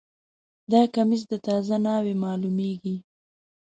[0.71, 2.95] دا کمیس د تازه ناوې معلومیږي